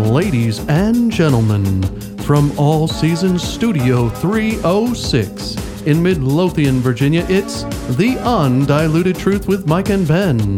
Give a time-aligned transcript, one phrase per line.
[0.00, 1.82] Ladies and gentlemen,
[2.20, 7.62] from All Seasons Studio 306 in Midlothian, Virginia, it's
[7.96, 10.56] The Undiluted Truth with Mike and Ben.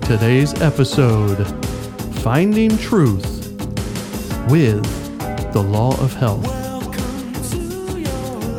[0.00, 1.44] Today's episode
[2.22, 3.52] Finding Truth
[4.50, 4.82] with
[5.52, 6.46] the Law of Health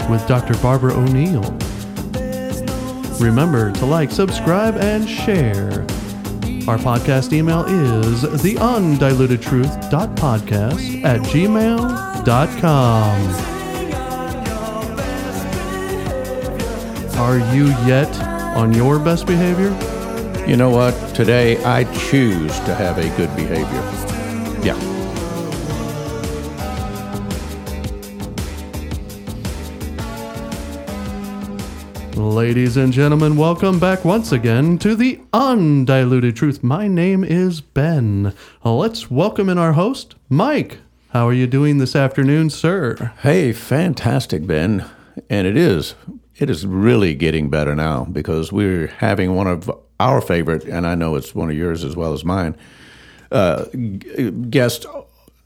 [0.09, 0.53] with Dr.
[0.61, 1.43] Barbara O'Neill.
[3.19, 5.85] Remember to like, subscribe, and share.
[6.67, 12.27] Our podcast email is theundilutedtruth.podcast at gmail.com.
[17.21, 18.13] Are you yet
[18.57, 19.69] on your best behavior?
[20.45, 20.93] You know what?
[21.15, 24.16] Today I choose to have a good behavior.
[32.27, 36.61] Ladies and gentlemen, welcome back once again to the Undiluted Truth.
[36.61, 38.33] My name is Ben.
[38.65, 40.79] Let's welcome in our host, Mike.
[41.11, 43.13] How are you doing this afternoon, sir?
[43.21, 44.85] Hey, fantastic, Ben.
[45.29, 45.95] And it is.
[46.35, 50.95] It is really getting better now because we're having one of our favorite, and I
[50.95, 52.57] know it's one of yours as well as mine,
[53.31, 53.65] uh,
[54.49, 54.85] guest,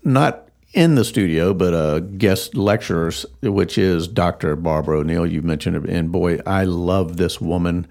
[0.03, 4.55] not in the studio, but uh, guest lecturers, which is Dr.
[4.55, 5.25] Barbara O'Neill.
[5.25, 7.87] You mentioned it, and boy, I love this woman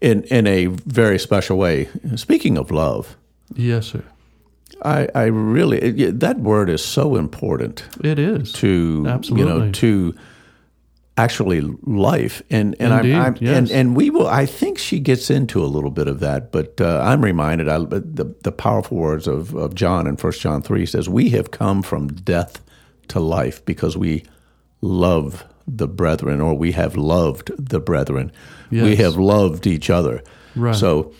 [0.00, 1.88] in in a very special way.
[2.16, 3.16] Speaking of love,
[3.54, 4.02] Yes, sir.
[4.84, 8.52] I, I really it- that word is so important It is.
[8.54, 9.44] to you Absolutely.
[9.66, 10.14] know to
[11.22, 13.56] actually life and and Indeed, I'm, I'm yes.
[13.58, 16.80] and and we will I think she gets into a little bit of that but
[16.80, 20.86] uh, I'm reminded I, the the powerful words of, of John in 1 John 3
[20.86, 22.60] says we have come from death
[23.08, 24.24] to life because we
[24.80, 28.32] love the brethren or we have loved the brethren
[28.70, 30.22] we have loved each other
[30.56, 30.74] Right.
[30.76, 31.12] so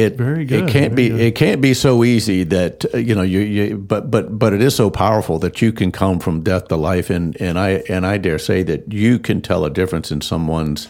[0.00, 1.20] it Very good, It can't very be good.
[1.20, 4.60] it can't be so easy that uh, you know you, you but but but it
[4.62, 8.04] is so powerful that you can come from death to life and and I and
[8.06, 10.88] I dare say that you can tell a difference in someone's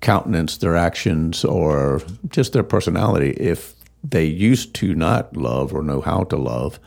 [0.00, 6.00] countenance, their actions, or just their personality if they used to not love or know
[6.00, 6.78] how to love,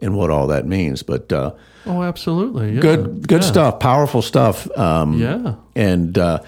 [0.00, 1.02] and what all that means.
[1.02, 1.52] But uh,
[1.86, 2.74] Oh, absolutely.
[2.74, 2.80] Yeah.
[2.80, 3.48] good good Yeah.
[3.48, 4.68] stuff, powerful stuff.
[4.78, 5.54] Um, Yeah.
[5.74, 6.38] and uh,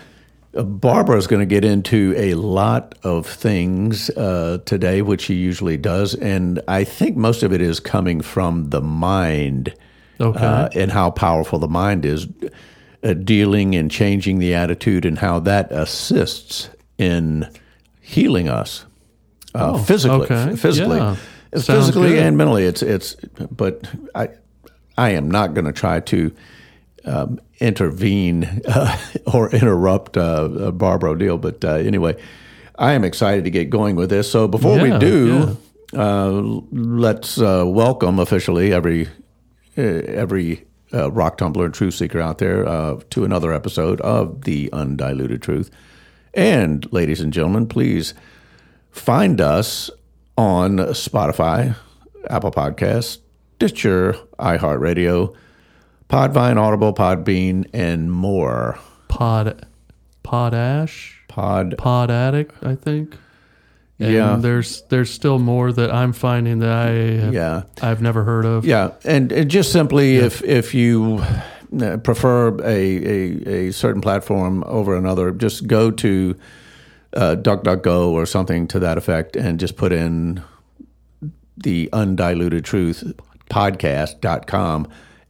[0.54, 5.76] Barbara is going to get into a lot of things uh, today, which she usually
[5.78, 9.74] does, and I think most of it is coming from the mind
[10.20, 10.44] Okay.
[10.44, 12.26] uh, and how powerful the mind is,
[13.02, 17.48] uh, dealing and changing the attitude, and how that assists in
[18.00, 18.84] healing us
[19.54, 20.56] uh, physically, Oh, okay.
[20.56, 21.16] physically, Yeah.
[21.54, 22.64] Physically and mentally.
[22.64, 23.14] It's it's,
[23.50, 24.28] but I
[24.96, 26.32] I am not going to try to
[27.04, 28.98] um, intervene uh,
[29.32, 31.38] or interrupt uh, uh, Barbara O'Neill.
[31.38, 32.16] But uh, anyway,
[32.78, 34.30] I am excited to get going with this.
[34.30, 35.56] So before Yeah, we do,
[35.94, 36.30] uh,
[36.72, 39.08] let's uh, welcome officially every
[39.76, 44.70] every uh, rock tumbler and truth seeker out there uh, to another episode of the
[44.72, 45.70] Undiluted Truth.
[46.34, 48.12] And ladies and gentlemen, please
[48.90, 49.90] find us
[50.36, 51.76] on Spotify,
[52.28, 53.18] Apple Podcasts,
[53.56, 55.34] Stitcher, iHeartRadio,
[56.12, 58.78] Podvine, Audible, Podbean, and more.
[59.08, 59.66] Pod,
[60.22, 63.16] Podash, Pod, Pod Addict, I think.
[63.98, 64.36] And Yeah.
[64.38, 68.66] There's there's still more that I'm finding that I have, yeah, I've never heard of.
[68.66, 71.24] yeah, and, and just simply if if you
[71.80, 76.36] uh, prefer a, a, a certain platform over another, just go to
[77.14, 80.42] uh, DuckDuckGo or something to that effect, and just put in
[81.56, 83.14] the undiluted truth
[83.48, 84.88] podcast.com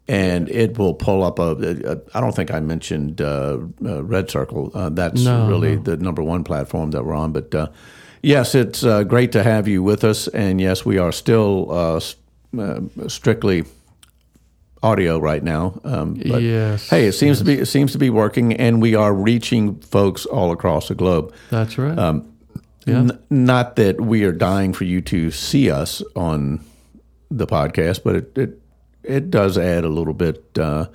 [0.08, 1.50] and it will pull up a,
[1.92, 4.70] a I don't think I mentioned uh, uh, Red Circle.
[4.74, 5.82] Uh, that's No, really no.
[5.82, 7.32] the number one platform that we're on.
[7.32, 7.68] But uh,
[8.22, 10.28] yes, it's uh, great to have you with us.
[10.28, 12.00] And yes, we are still uh,
[12.58, 13.64] uh, strictly
[14.82, 15.80] audio right now.
[15.84, 18.94] Um, but Yes, Hey, it seems to be it seems to be working, and we
[18.96, 21.32] are reaching folks all across the globe.
[21.50, 21.96] That's right.
[21.98, 22.28] Um,
[22.84, 22.96] yeah.
[22.98, 26.60] N- not that we are dying for you to see us on
[27.30, 28.61] the podcast, but it it,
[29.02, 30.86] it does add a little bit uh,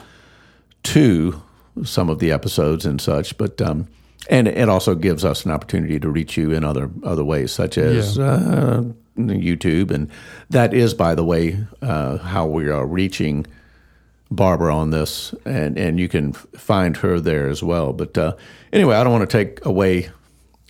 [0.83, 1.42] to
[1.83, 3.38] some of the episodes and such.
[3.38, 3.88] But um,
[4.30, 7.77] and it also gives us an opportunity to reach you in other other ways, such
[7.77, 8.83] as uh,
[9.18, 10.09] YouTube, and
[10.50, 13.45] that is, by the way, uh, how we are reaching.
[14.30, 17.94] Barbara on this, and, and you can find her there as well.
[17.94, 18.36] But uh,
[18.74, 20.10] anyway, I don't want to take away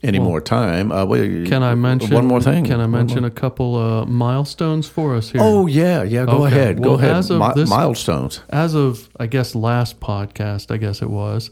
[0.03, 0.91] any more time.
[0.91, 2.65] Uh, wait, Can I mention one more thing?
[2.65, 5.41] Can I mention a couple uh, milestones for us here?
[5.43, 6.25] Oh yeah, yeah.
[6.25, 6.55] Go Okay.
[6.55, 6.79] ahead.
[6.79, 7.15] Well, Go ahead.
[7.15, 8.41] as of Mi- this- milestones.
[8.49, 11.49] as of I guess last podcast, I guess it was.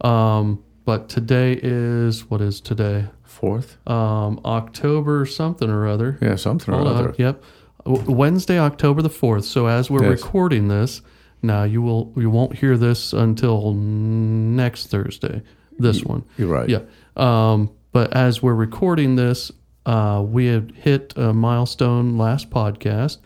[0.00, 3.06] Um, but today is what is today?
[3.24, 3.76] Fourth.
[3.88, 6.18] Um, October something or other.
[6.20, 6.96] Yeah, something Hold or on.
[6.96, 7.14] other.
[7.18, 7.42] Yep.
[7.86, 9.44] Wednesday, October the fourth.
[9.44, 10.22] So as we're Yes.
[10.22, 11.02] recording this,
[11.42, 15.42] now you will you won't hear this until next Thursday.
[15.78, 16.68] This one, you're right.
[16.68, 16.80] Yeah.
[17.16, 19.50] Um, but as we're recording this,
[19.86, 23.18] uh, we had hit a milestone last podcast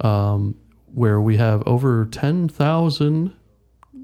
[0.00, 0.54] um,
[0.92, 3.32] where we have over ten thousand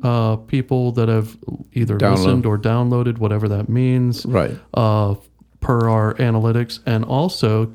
[0.02, 1.37] uh, people that have
[1.75, 2.17] either Download.
[2.17, 4.56] listened or downloaded, whatever that means Right.
[4.73, 5.14] uh,
[5.61, 6.81] per our analytics.
[6.87, 7.73] And also,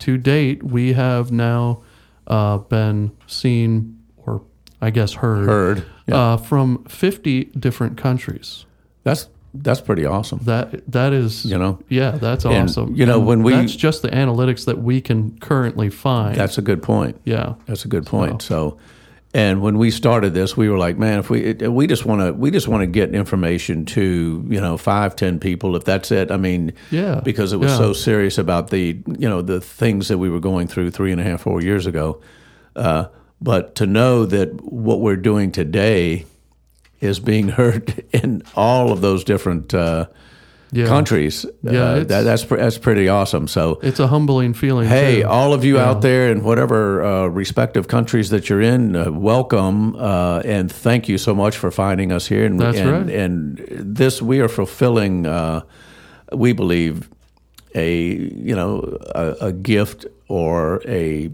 [0.00, 1.82] to date, we have now
[2.26, 4.42] uh, been seen, or
[4.80, 5.84] I guess heard, Heard.
[6.08, 6.16] Yeah.
[6.32, 8.64] uh, from 50 different countries.
[9.04, 10.40] that's that's pretty awesome.
[10.44, 11.78] That That is, You know?
[11.88, 12.94] yeah, that's And, awesome.
[12.94, 16.34] you know, And when we- That's just the analytics that we can currently find.
[16.34, 17.16] That's a good point.
[17.24, 17.54] yeah.
[17.66, 18.40] That's a good point.
[18.42, 18.78] So,
[19.34, 22.20] and when we started this, we were like, man, if we it, we just want
[22.20, 26.10] to we just want to get information to you know five ten people if that's
[26.10, 26.30] it.
[26.30, 27.20] I mean, Yeah.
[27.24, 27.78] because it was Yeah.
[27.78, 31.20] so serious about the you know the things that we were going through three and
[31.20, 32.20] a half four years ago.
[32.76, 33.04] Uh,
[33.40, 36.24] but to know that what we're doing today
[37.02, 40.06] is being heard in all of those different uh,
[40.74, 40.86] Yeah.
[40.86, 43.46] countries, Yeah, uh, that, that's that's pretty awesome.
[43.48, 43.78] So.
[43.82, 44.88] It's a humbling feeling.
[44.88, 45.28] Hey, too.
[45.28, 45.90] all of you Yeah.
[45.90, 51.08] out there in whatever uh, respective countries that you're in, uh, welcome uh, and thank
[51.08, 52.46] you so much for finding us here.
[52.46, 53.10] And, That's and, right.
[53.22, 53.58] And
[53.96, 55.60] this, we are fulfilling, uh,
[56.32, 57.08] we believe,
[57.74, 57.88] a
[58.48, 61.28] you know a, a gift or a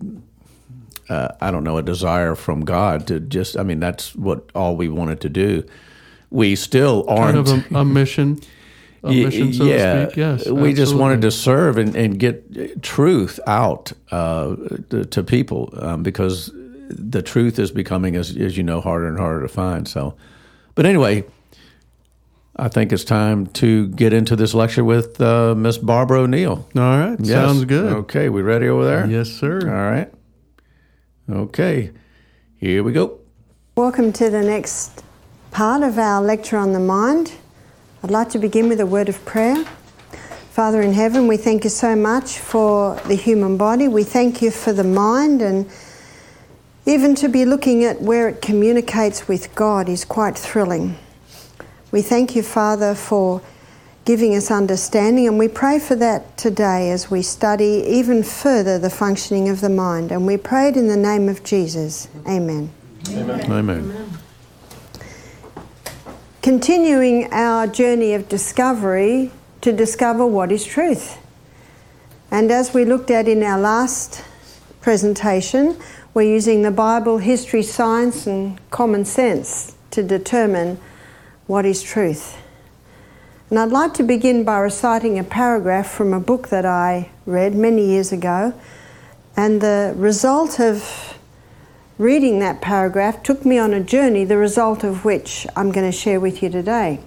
[1.09, 3.57] uh, I don't know a desire from God to just.
[3.57, 5.65] I mean, that's what all we wanted to do.
[6.31, 8.41] We still aren't kind of a, a mission.
[9.03, 10.17] A mission, so to speak.
[10.17, 10.49] Yes.
[10.49, 14.57] we just wanted to serve and, and get truth out uh,
[14.91, 16.51] to, to people um, because
[16.91, 19.87] the truth is becoming, as, as you know, harder and harder to find.
[19.87, 20.15] So,
[20.75, 21.25] but anyway,
[22.57, 26.67] I think it's time to get into this lecture with uh, Miss Barbara O'Neill.
[26.75, 27.17] All right.
[27.21, 27.29] Yes.
[27.29, 27.93] Sounds good.
[27.93, 29.07] Okay, we ready over there?
[29.07, 29.61] Yes, sir.
[29.61, 30.13] All right.
[31.31, 31.91] Okay,
[32.57, 33.19] here we go.
[33.77, 35.05] Welcome to the next
[35.51, 37.35] part of our lecture on the mind.
[38.03, 39.63] I'd like to begin with a word of prayer.
[40.51, 43.89] Father in heaven, we thank you so much for the human body.
[43.89, 45.71] We thank you for the mind, and
[46.87, 50.97] even to be looking at where it communicates with God is quite thrilling.
[51.93, 53.43] We thank you, Father, for
[54.09, 58.89] giving us understanding, and we pray for that today as we study even further the
[58.89, 60.11] functioning of the mind.
[60.11, 62.09] And we pray it in the name of Jesus.
[62.27, 62.71] Amen.
[63.11, 63.53] Amen.
[63.53, 64.19] Amen.
[66.41, 71.19] continuing our journey of discovery to discover what is truth.
[72.31, 74.25] And as we looked at in our last
[74.81, 75.79] presentation,
[76.15, 80.81] we're using the Bible, history, science, and common sense to determine
[81.47, 82.39] what is truth.
[83.51, 87.55] And I'd like to begin by reciting a paragraph from a book that I read
[87.55, 88.53] many years ago.
[89.39, 91.17] And the result of
[91.97, 95.97] reading that paragraph took me on a journey, the result of which I'm going to
[95.97, 97.01] share with you today.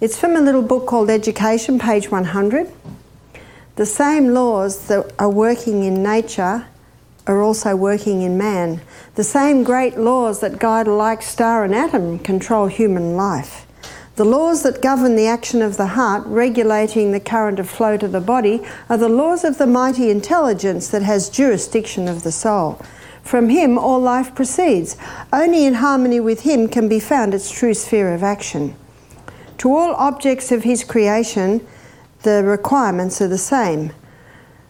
[0.00, 2.72] It's from a little book called Education, page 100.
[3.76, 6.68] The same laws that are working in nature
[7.26, 8.80] are also working in man.
[9.14, 13.66] The same great laws that guide a like star and atom control human life.
[14.16, 18.08] The laws that govern the action of the heart, regulating the current of flow to
[18.08, 22.80] the body, are the laws of the mighty intelligence that has jurisdiction of the soul.
[23.22, 24.96] From him, all life proceeds.
[25.32, 28.74] Only in harmony with him can be found its true sphere of action.
[29.58, 31.66] To all objects of his creation,
[32.22, 33.92] the requirements are the same.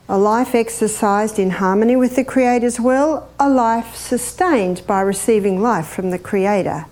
[0.08, 5.86] A life exercised in harmony with the Creator's will, a life sustained by receiving life
[5.86, 6.86] from the Creator.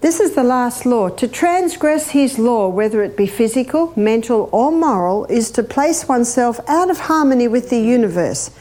[0.00, 1.08] This is the last law.
[1.08, 6.60] To transgress his law, whether it be physical, mental, or moral, is to place oneself
[6.68, 8.52] out of harmony with the universe,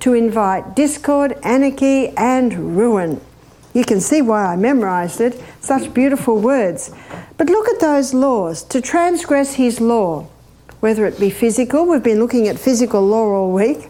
[0.00, 3.20] to invite discord, anarchy, and ruin.
[3.72, 5.42] You can see why I memorized it.
[5.60, 6.94] Such beautiful words.
[7.38, 8.62] But look at those laws.
[8.62, 10.28] To transgress his law,
[10.78, 13.88] whether it be physical, we've been looking at physical law all week,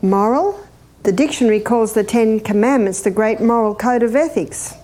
[0.00, 0.58] moral,
[1.04, 4.74] the dictionary calls the Ten Commandments the great moral code of ethics.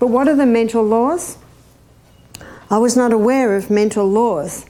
[0.00, 1.36] But what are the mental laws?
[2.70, 4.66] I was not aware of mental laws.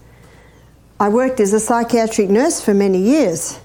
[0.98, 3.60] I worked as a psychiatric nurse for many years.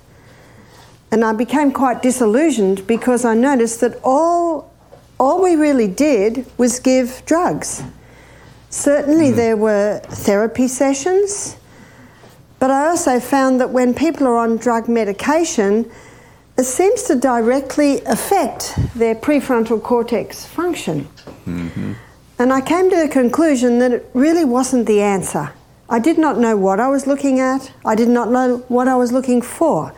[1.11, 4.71] And I became quite disillusioned because I noticed that all,
[5.19, 7.83] all we really did was give drugs.
[8.69, 9.35] Certainly, hmm.
[9.35, 11.57] there were therapy sessions,
[12.59, 15.89] but I also found that when people are on drug medication,
[16.63, 21.07] seems to directly affect their prefrontal cortex function.
[22.37, 25.51] And I came to the conclusion that it really wasn't the answer.
[25.89, 28.95] I did not know what I was looking at, I did not know what I
[28.95, 29.93] was looking for.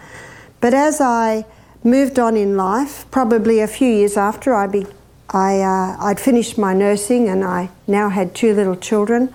[0.59, 1.45] But as I
[1.83, 4.85] moved on in life, probably a few years after I, be,
[5.29, 9.33] I, uh, I'd finished my nursing and I now had two little children,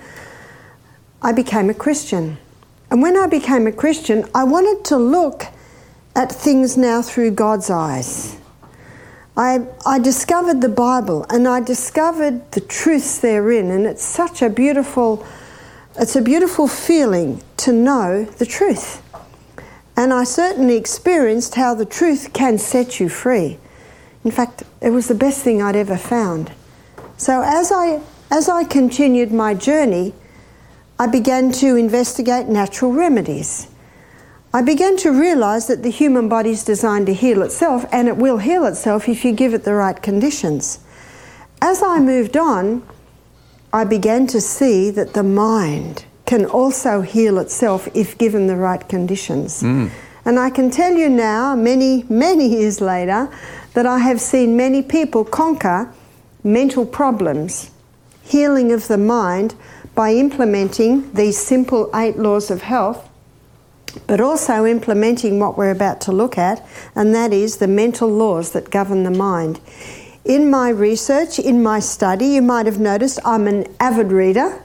[1.22, 2.38] I became a Christian.
[2.90, 5.46] And when I became a Christian, I wanted to look
[6.14, 8.36] at things now through God's eyes.
[9.36, 14.50] I, I discovered the Bible and I discovered the truths therein, and it's such a
[14.50, 15.26] beautiful,
[15.98, 19.02] it's a beautiful feeling to know the truth.
[19.96, 23.58] And I certainly experienced how the truth can set you free.
[24.24, 26.52] In fact, it was the best thing I'd ever found.
[27.16, 28.00] So as I,
[28.30, 30.14] as I continued my journey,
[30.98, 33.66] I began to investigate natural remedies.
[34.54, 38.18] I began to realize that the human body is designed to heal itself, and it
[38.18, 40.78] will heal itself if you give it the right conditions.
[41.62, 42.86] As I moved on,
[43.72, 48.86] I began to see that the mind can also heal itself if given the right
[48.88, 49.62] conditions.
[49.62, 49.90] Mm.
[50.26, 53.30] And I can tell you now, many, many years later,
[53.72, 55.92] that I have seen many people conquer
[56.44, 57.70] mental problems,
[58.22, 59.54] healing of the mind,
[59.94, 63.08] by implementing these simple eight laws of health,
[64.06, 68.52] but also implementing what we're about to look at, and that is the mental laws
[68.52, 69.60] that govern the mind.
[70.24, 74.62] In my research, in my study, you might have noticed I'm an avid reader.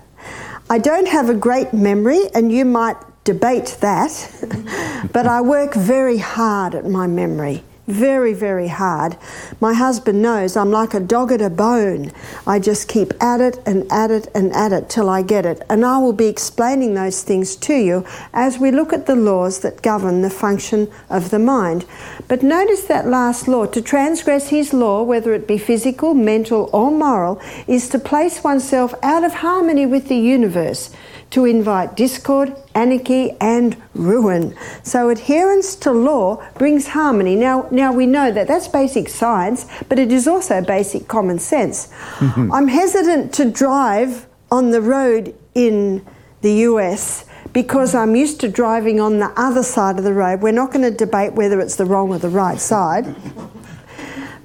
[0.69, 6.17] I don't have a great memory, and you might debate that, but I work very
[6.17, 9.17] hard at my memory very, very hard.
[9.61, 12.11] My husband knows I'm like a dog at a bone.
[12.45, 15.61] I just keep at it and at it and at it till I get it.
[15.69, 19.59] And I will be explaining those things to you as we look at the laws
[19.59, 21.85] that govern the function of the mind.
[22.27, 26.91] But notice that last law to transgress his law, whether it be physical, mental, or
[26.91, 30.91] moral, is to place oneself out of harmony with the universe
[31.31, 34.55] to invite discord, anarchy, and ruin.
[34.83, 37.35] So adherence to law brings harmony.
[37.35, 41.87] Now, now we know that that's basic science, but it is also basic common sense.
[42.17, 42.51] Mm-hmm.
[42.51, 46.05] I'm hesitant to drive on the road in
[46.41, 50.41] the US because I'm used to driving on the other side of the road.
[50.41, 53.15] We're not going to debate whether it's the wrong or the right side.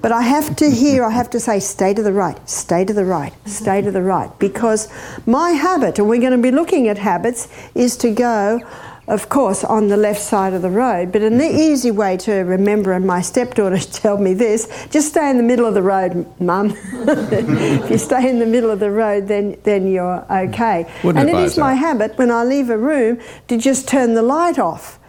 [0.03, 2.91] But I have to hear, I have to say, stay to the right, stay to
[2.91, 4.37] the right, stay to the right.
[4.37, 4.89] Because
[5.25, 8.59] my habit, and we're going to be looking at habits, is to go,
[9.07, 11.13] of course, on the left side of the road.
[11.13, 11.57] But an mm-hmm.
[11.57, 15.65] easy way to remember, and my stepdaughter told me this just stay in the middle
[15.65, 16.75] of the road, mum.
[16.91, 20.85] if you stay in the middle of the road, then, then you're okay.
[21.05, 21.61] Wouldn't and it is that.
[21.61, 24.99] my habit when I leave a room to just turn the light off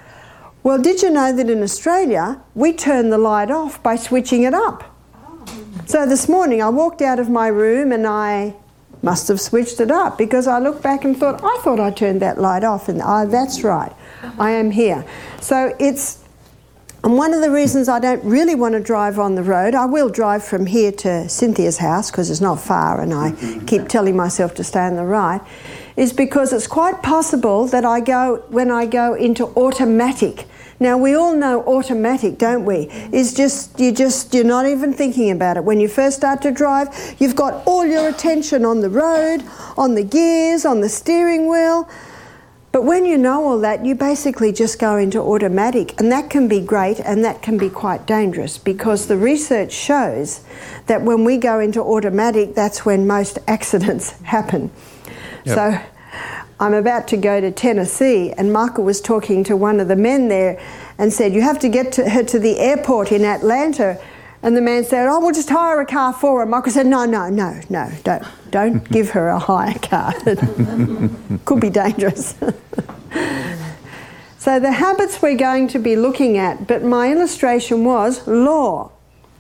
[0.65, 4.55] well, did you know that in Australia we turn the light off by switching it
[4.55, 4.83] up?
[5.87, 8.55] So this morning I walked out of my room and I
[9.03, 12.23] must have switched it up because I looked back and thought, I thought I turned
[12.23, 13.93] that light off, and oh, that's right,
[14.39, 15.05] I am here.
[15.41, 16.25] So it's
[17.05, 19.85] and one of the reasons I don't really want to drive on the road, I
[19.85, 23.67] will drive from here to Cynthia's house because it's not far and I mm-hmm.
[23.67, 25.43] keep telling myself to stay on the right,
[25.99, 30.47] is because it's quite possible that I go, when I go into automatic,
[30.81, 32.89] now we all know automatic, don't we?
[33.13, 35.65] Is just you just you're not even thinking about it.
[35.65, 39.45] When you first start to drive, you've got all your attention on the road,
[39.77, 41.89] on the gears, on the steering wheel.
[42.73, 46.49] But when you know all that, you basically just go into automatic, and that can
[46.49, 50.41] be great and that can be quite dangerous because the research shows
[50.87, 54.73] that when we go into automatic, that's when most accidents happen.
[55.45, 55.55] Yep.
[55.55, 55.94] So
[56.61, 60.29] I'm about to go to Tennessee, and Michael was talking to one of the men
[60.29, 60.61] there
[60.99, 64.01] and said, You have to get to her to the airport in Atlanta.
[64.43, 66.47] And the man said, Oh, we'll just hire a car for her.
[66.47, 70.15] Michael said, No, no, no, no, don't, don't give her a hire car.
[71.45, 72.35] Could be dangerous.
[74.39, 78.93] so, the habits we're going to be looking at, but my illustration was law.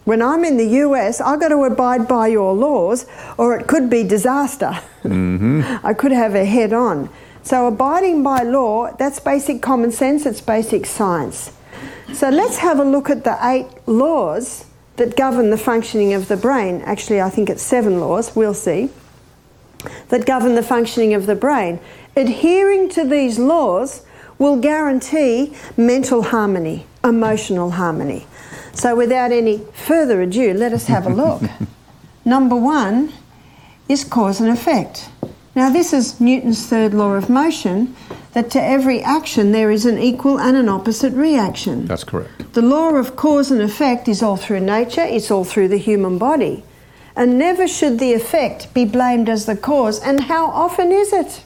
[0.04, 3.06] When I'm in the US, I've got to abide by your laws,
[3.38, 4.78] or it could be disaster.
[5.02, 5.62] Mm-hmm.
[5.86, 7.08] I could have a head on.
[7.42, 11.52] So, abiding by law, that's basic common sense, it's basic science.
[12.12, 16.36] So, let's have a look at the eight laws that govern the functioning of the
[16.36, 16.82] brain.
[16.82, 18.90] Actually, I think it's seven laws, we'll see,
[20.08, 21.80] that govern the functioning of the brain.
[22.16, 24.04] Adhering to these laws
[24.38, 28.26] will guarantee mental harmony, emotional harmony.
[28.74, 31.42] So, without any further ado, let us have a look.
[32.24, 33.12] Number one
[33.88, 35.08] is cause and effect.
[35.54, 37.94] Now, this is Newton's third law of motion
[38.32, 41.86] that to every action there is an equal and an opposite reaction.
[41.86, 42.52] That's correct.
[42.54, 46.18] The law of cause and effect is all through nature, it's all through the human
[46.18, 46.64] body.
[47.14, 50.00] And never should the effect be blamed as the cause.
[50.00, 51.43] And how often is it?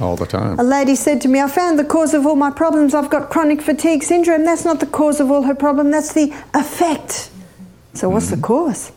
[0.00, 0.58] All the time.
[0.58, 2.94] A lady said to me, I found the cause of all my problems.
[2.94, 4.44] I've got chronic fatigue syndrome.
[4.44, 7.30] That's not the cause of all her problem, that's the effect.
[7.94, 8.44] So, what's the mm-hmm.
[8.44, 8.92] cause?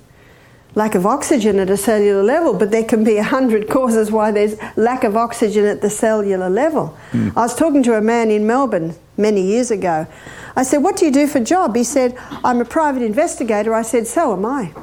[0.76, 4.32] Lack of oxygen at a cellular level, but there can be a hundred causes why
[4.32, 6.98] there's lack of oxygen at the cellular level.
[7.12, 7.38] Mm.
[7.38, 10.08] I was talking to a man in Melbourne many years ago.
[10.56, 11.76] I said, What do you do for a job?
[11.76, 13.74] He said, I'm a private investigator.
[13.74, 14.74] I said, So am I.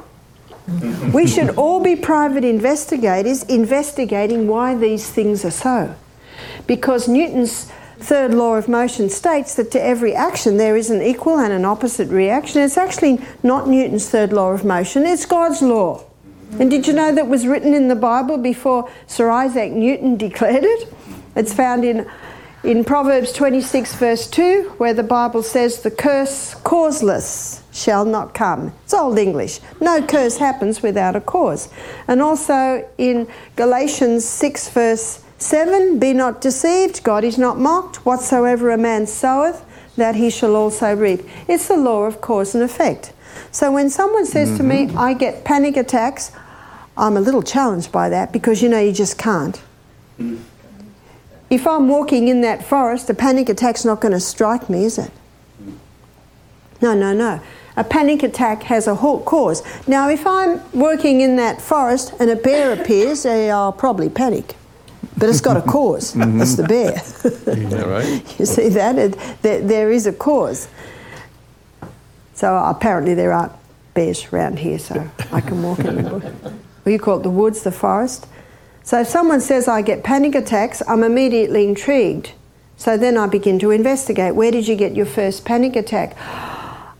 [1.13, 5.95] we should all be private investigators investigating why these things are so.
[6.71, 11.37] Because Newton's third law of motion states that to every action there is an equal
[11.37, 12.61] and an opposite reaction.
[12.61, 16.05] It's actually not Newton's third law of motion, it's God's law.
[16.61, 20.63] And did you know that was written in the Bible before Sir Isaac Newton declared
[20.63, 20.93] it?
[21.35, 22.09] It's found in,
[22.63, 28.71] in Proverbs 26, verse 2, where the Bible says, The curse causeless shall not come.
[28.85, 29.59] It's Old English.
[29.81, 31.67] No curse happens without a cause.
[32.07, 38.05] And also in Galatians 6, verse 7 Be not deceived, God is not mocked.
[38.05, 41.21] Whatsoever a man soweth, that he shall also reap.
[41.47, 43.11] It's the law of cause and effect.
[43.51, 44.57] So when someone says mm-hmm.
[44.57, 46.31] to me, I get panic attacks,
[46.95, 49.59] I'm a little challenged by that because you know you just can't.
[51.49, 54.99] If I'm walking in that forest, a panic attack's not going to strike me, is
[54.99, 55.11] it?
[56.81, 57.41] No, no, no.
[57.75, 59.63] A panic attack has a cause.
[59.87, 64.55] Now, if I'm working in that forest and a bear appears, I'll probably panic
[65.21, 66.15] but it's got a cause.
[66.15, 66.39] mm-hmm.
[66.39, 66.99] That's the bear.
[67.55, 68.35] yeah, right.
[68.39, 68.97] You see that?
[68.97, 70.67] It, there, there is a cause.
[72.33, 73.53] So apparently there aren't
[73.93, 76.53] bears around here, so I can walk in the bush.
[76.83, 78.25] Well, you call it the woods, the forest.
[78.81, 82.31] So if someone says I get panic attacks, I'm immediately intrigued.
[82.75, 84.33] So then I begin to investigate.
[84.33, 86.17] Where did you get your first panic attack?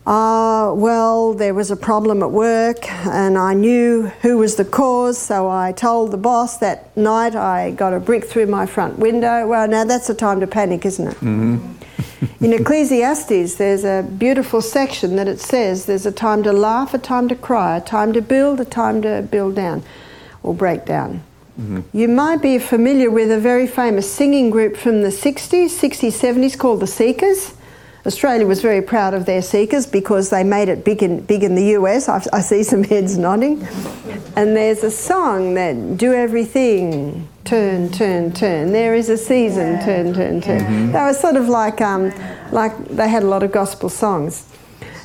[0.04, 5.16] Uh, well, there was a problem at work and I knew who was the cause,
[5.16, 9.46] so I told the boss that night I got a brick through my front window.
[9.46, 11.16] Well, now that's a time to panic, isn't it?
[11.18, 11.72] Mm-hmm.
[12.44, 16.98] In Ecclesiastes, there's a beautiful section that it says there's a time to laugh, a
[16.98, 19.84] time to cry, a time to build, a time to build down
[20.42, 21.22] or break down.
[21.60, 21.96] Mm-hmm.
[21.96, 26.58] You might be familiar with a very famous singing group from the 60s, 60s, 70s
[26.58, 27.54] called the Seekers.
[28.04, 31.54] Australia was very proud of their seekers because they made it big in, big in
[31.54, 32.08] the US.
[32.08, 33.66] I, I see some heads nodding.
[34.34, 38.72] And there's a song that do everything, turn, turn, turn.
[38.72, 40.60] There is a season, turn, turn, turn.
[40.60, 40.92] Mm-hmm.
[40.92, 42.12] They were sort of like, um,
[42.50, 44.51] like they had a lot of gospel songs.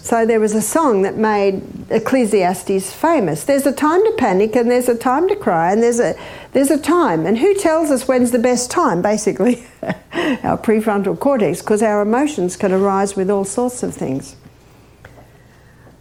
[0.08, 3.44] So there was a song that made Ecclesiastes famous.
[3.44, 6.16] There's a time to panic and there's a time to cry and there's a
[6.54, 7.26] there's a time.
[7.26, 9.02] And who tells us when's the best time?
[9.02, 14.38] Basically, our prefrontal cortex, because our emotions can arise with all sorts of things.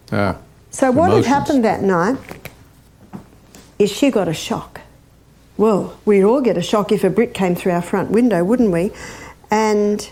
[0.09, 0.37] Ah,
[0.69, 1.25] so what emotions.
[1.25, 2.49] had happened that night
[3.77, 4.79] is she got a shock.
[5.57, 8.71] Well, we'd all get a shock if a brick came through our front window, wouldn't
[8.71, 8.93] we?
[9.51, 10.09] And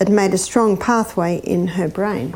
[0.00, 2.34] it made a strong pathway in her brain.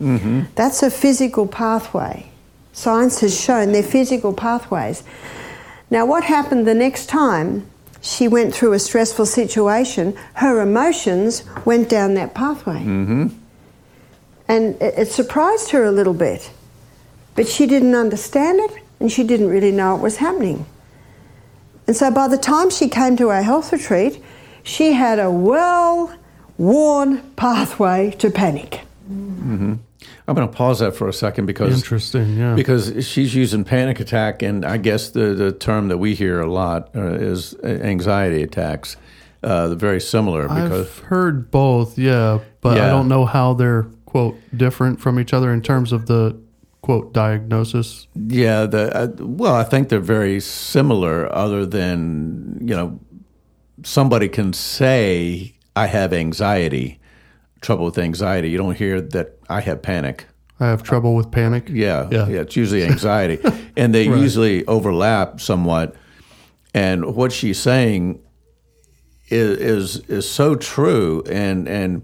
[0.00, 0.42] Mm-hmm.
[0.54, 2.30] That's a physical pathway.
[2.72, 5.02] Science has shown they're physical pathways.
[5.90, 7.66] Now, what happened the next time
[8.00, 10.16] she went through a stressful situation?
[10.34, 12.80] Her emotions went down that pathway.
[12.80, 13.28] Mm-hmm.
[14.46, 16.50] And it, it surprised her a little bit.
[17.34, 20.66] But she didn't understand it and she didn't really know it was happening.
[21.86, 24.22] And so by the time she came to our health retreat,
[24.62, 26.14] she had a well
[26.58, 28.82] worn pathway to panic.
[29.10, 29.74] Mm-hmm.
[30.28, 32.54] I'm going to pause that for a second because interesting, yeah.
[32.54, 36.52] Because she's using panic attack, and I guess the the term that we hear a
[36.52, 38.98] lot uh, is anxiety attacks.
[39.42, 40.42] Uh, very similar.
[40.42, 42.86] Because I've heard both, yeah, but yeah.
[42.86, 46.38] I don't know how they're quote different from each other in terms of the
[46.82, 48.06] quote diagnosis.
[48.14, 51.34] Yeah, the uh, well, I think they're very similar.
[51.34, 53.00] Other than you know,
[53.82, 56.97] somebody can say I have anxiety
[57.60, 58.50] trouble with anxiety.
[58.50, 60.26] You don't hear that I have panic.
[60.60, 61.68] I have trouble with panic.
[61.68, 63.38] Yeah, yeah, yeah it's usually anxiety,
[63.76, 64.20] and they right.
[64.20, 65.94] usually overlap somewhat.
[66.74, 68.20] And what she's saying
[69.28, 72.02] is is is so true, and and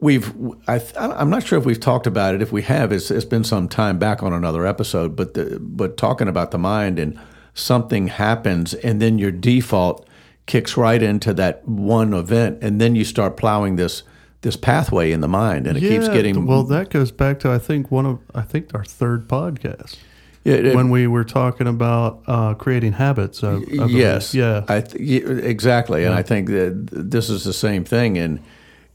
[0.00, 0.32] we've
[0.66, 2.42] I, I'm not sure if we've talked about it.
[2.42, 5.14] If we have, it's, it's been some time back on another episode.
[5.14, 7.18] But the, but talking about the mind and
[7.52, 10.08] something happens, and then your default
[10.46, 14.02] kicks right into that one event, and then you start plowing this
[14.44, 16.46] this pathway in the mind, and it yeah, keeps getting.
[16.46, 19.96] Well, that goes back to I think one of I think our third podcast.
[20.44, 23.42] Yeah, it, when we were talking about uh, creating habits.
[23.42, 26.08] I, I yes, yeah, I th- exactly, yeah.
[26.08, 28.40] and I think that this is the same thing, and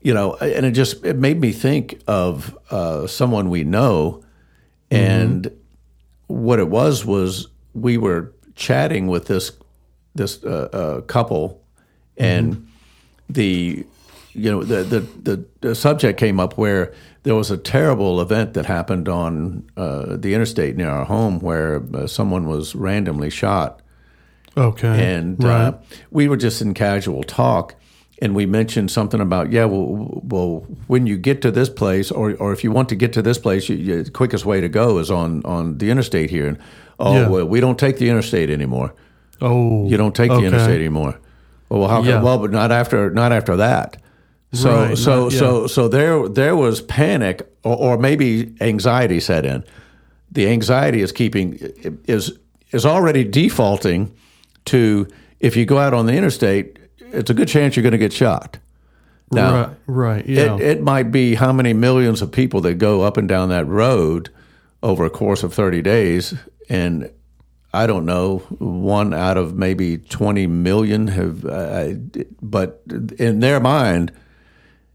[0.01, 4.23] you know, and it just it made me think of uh, someone we know,
[4.91, 6.45] and mm-hmm.
[6.45, 9.51] what it was was we were chatting with this
[10.13, 11.61] this uh, uh couple,
[12.17, 12.53] and.
[12.53, 12.65] Mm-hmm
[13.29, 13.85] the
[14.43, 18.53] you know the, the the the subject came up where there was a terrible event
[18.53, 23.81] that happened on uh, the interstate near our home where uh, someone was randomly shot,
[24.57, 25.15] Okay.
[25.15, 25.67] and right.
[25.67, 25.77] uh,
[26.11, 27.75] we were just in casual talk.
[28.21, 32.35] And we mentioned something about yeah, well, well, when you get to this place, or,
[32.35, 34.67] or if you want to get to this place, you, you, the quickest way to
[34.67, 36.45] go is on, on the interstate here.
[36.47, 36.57] And
[36.99, 37.27] oh, Yeah.
[37.29, 38.93] well, we don't take the interstate anymore.
[39.41, 40.41] oh, You don't take okay.
[40.41, 41.17] the interstate anymore.
[41.69, 42.15] Well, how Yeah.
[42.15, 42.23] come?
[42.23, 43.95] Well, but not after not after that.
[44.51, 49.45] So Right, so not- so so there there was panic or, or maybe anxiety set
[49.45, 49.63] in.
[50.31, 51.53] The anxiety is keeping
[52.05, 52.37] is
[52.71, 54.11] is already defaulting
[54.65, 55.07] to
[55.39, 58.13] if you go out on the interstate, it's a good chance you're going to get
[58.13, 58.57] shot.
[59.31, 59.69] Now, right.
[59.87, 60.25] Right.
[60.25, 60.55] Yeah.
[60.55, 63.67] it, it might be how many millions of people that go up and down that
[63.67, 64.29] road
[64.81, 66.33] over a course of 30 days.
[66.67, 67.11] And
[67.73, 71.89] I don't know, one out of maybe 20 million have, uh,
[72.41, 72.81] but
[73.19, 74.11] in their mind,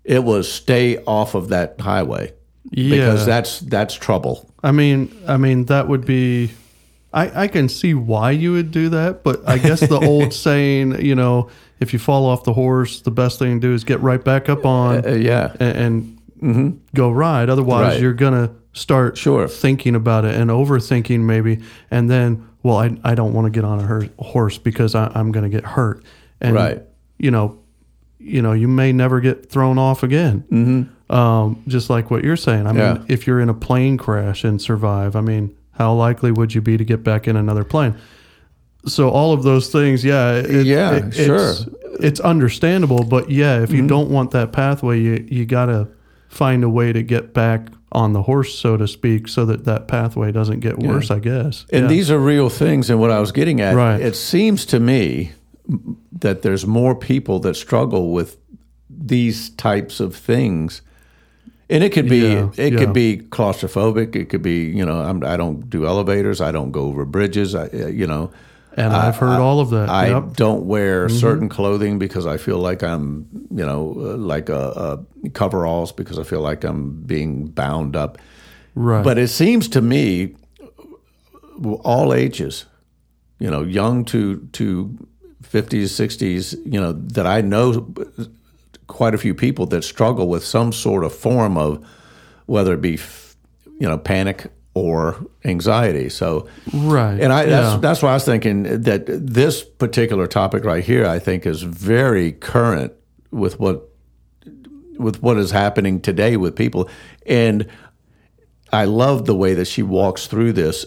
[0.05, 2.33] it was stay off of that highway
[2.71, 4.51] because that's that's trouble.
[4.63, 6.51] I mean, I mean that would be.
[7.13, 11.01] I, I can see why you would do that, but I guess the old saying,
[11.05, 14.01] you know, if you fall off the horse, the best thing to do is get
[14.01, 17.49] right back up on Uh, yeah, and, and go ride.
[17.51, 18.01] Otherwise, Right.
[18.01, 19.47] you're gonna start Sure.
[19.47, 23.65] thinking about it and overthinking maybe, and then, well, I, I don't want to get
[23.65, 26.03] on a her- horse because I, I'm gonna get hurt.
[26.41, 26.83] And Right.
[27.17, 27.59] you know,
[28.25, 30.45] you know, you may never get thrown off again.
[30.51, 31.15] Mm-hmm.
[31.15, 32.67] Um, just like what you're saying.
[32.67, 32.99] I mean, Yeah.
[33.09, 36.77] if you're in a plane crash and survive, I mean, how likely would you be
[36.77, 37.95] to get back in another plane?
[38.87, 41.51] So all of those things, yeah, it, Yeah, it- sure.
[41.51, 41.67] It's,
[42.01, 43.87] it's understandable, but yeah, if you Mm-hmm.
[43.87, 45.89] don't want that pathway, you you got to
[46.29, 49.87] find a way to get back on the horse, so to speak, so that that
[49.87, 51.11] pathway doesn't get worse.
[51.13, 51.65] I guess.
[51.73, 51.89] And Yeah.
[51.89, 52.91] these are real things.
[52.91, 54.01] And what I was getting at, Right.
[54.01, 55.33] it seems to me
[56.25, 58.37] that there's more people that struggle with
[58.91, 60.83] these types of things.
[61.71, 62.79] And it could be Yeah, it yeah.
[62.81, 64.17] could be claustrophobic.
[64.17, 66.41] It could be you know I'm, I don't do elevators.
[66.41, 67.55] I don't go over bridges.
[67.55, 68.31] I uh, you know
[68.77, 69.89] and I've heard all of that.
[69.89, 70.35] I Yep.
[70.35, 75.31] don't wear certain clothing because I feel like I'm, you know, uh, like a, a
[75.31, 78.19] coveralls because I feel like I'm being bound up.
[78.75, 79.05] Right.
[79.05, 80.35] But it seems to me,
[81.85, 82.65] all ages,
[83.39, 84.97] you know, young to to
[85.55, 87.87] fifties, sixties, you know, that I know
[88.89, 91.87] quite a few people that struggle with some sort of form of
[92.47, 92.99] whether it be,
[93.79, 96.09] you know, panic or anxiety.
[96.09, 97.21] So Right.
[97.21, 97.79] and I that's Yeah.
[97.81, 102.33] that's why I was thinking that this particular topic right here, I think, is very
[102.33, 102.93] current
[103.31, 103.89] with what
[104.99, 106.89] with what is happening today with people.
[107.27, 107.67] And
[108.73, 110.85] I love the way that she walks through this.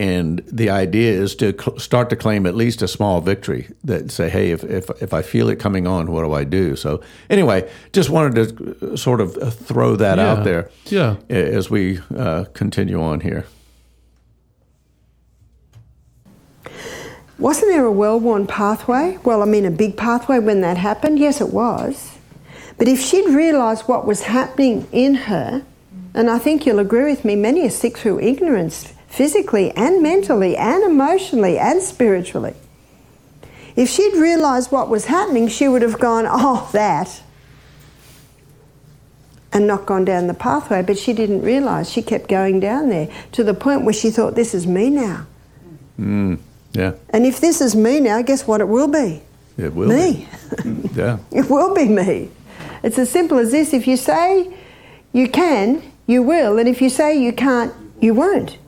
[0.00, 3.68] And the idea is to cl- start to claim at least a small victory.
[3.82, 6.76] That say, hey, if, if if I feel it coming on, what do I do?
[6.76, 10.30] So anyway, just wanted to uh, sort of uh, throw that Yeah.
[10.30, 11.16] out there Yeah.
[11.28, 13.44] as we uh, continue on here.
[17.38, 19.18] Wasn't there a well worn pathway?
[19.24, 21.18] Well, I mean, a big pathway when that happened?
[21.18, 22.12] Yes, it was.
[22.76, 25.62] But if she'd realised what was happening in her,
[26.14, 30.56] and I think you'll agree with me, many are sick through ignorance, physically and mentally
[30.56, 32.54] and emotionally and spiritually.
[33.76, 37.22] If she'd realised what was happening, she would have gone, oh, that,
[39.52, 40.82] and not gone down the pathway.
[40.82, 41.88] But she didn't realise.
[41.88, 45.26] She kept going down there to the point where she thought, this is me now.
[45.98, 46.38] Mm,
[46.72, 49.22] yeah, And if this is me now, guess what it will be?
[49.56, 50.28] it will me.
[50.64, 50.88] be.
[50.94, 51.18] Yeah.
[51.32, 52.30] It will be me.
[52.82, 53.72] It's as simple as this.
[53.72, 54.52] If you say
[55.12, 56.58] you can, you will.
[56.58, 58.58] And if you say you can't, you won't.